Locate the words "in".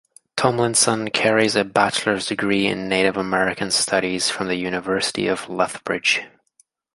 2.65-2.89